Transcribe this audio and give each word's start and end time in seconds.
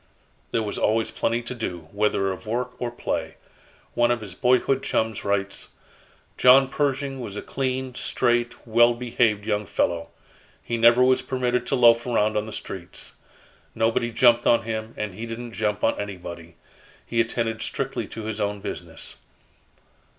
There 0.49 0.63
was 0.63 0.79
always 0.79 1.11
plenty 1.11 1.43
to 1.43 1.53
do, 1.53 1.87
whether 1.91 2.31
of 2.31 2.47
work 2.47 2.71
or 2.81 2.89
play. 2.89 3.35
One 3.93 4.09
of 4.09 4.21
his 4.21 4.33
boyhood 4.33 4.81
chums 4.81 5.23
writes: 5.23 5.73
"John 6.39 6.69
Pershing 6.69 7.19
was 7.19 7.37
a 7.37 7.41
clean, 7.43 7.93
straight, 7.93 8.65
well 8.65 8.95
behaved 8.95 9.45
young 9.45 9.67
fellow. 9.67 10.07
He 10.63 10.75
never 10.75 11.03
was 11.03 11.21
permitted 11.21 11.67
to 11.67 11.75
loaf 11.75 12.07
around 12.07 12.35
on 12.35 12.47
the 12.47 12.51
streets. 12.51 13.17
Nobody 13.75 14.09
jumped 14.09 14.47
on 14.47 14.63
him, 14.63 14.95
and 14.97 15.13
he 15.13 15.27
didn't 15.27 15.53
jump 15.53 15.83
on 15.83 15.99
anybody. 16.01 16.55
He 17.05 17.21
attended 17.21 17.61
strictly 17.61 18.07
to 18.07 18.23
his 18.23 18.41
own 18.41 18.59
business. 18.59 19.17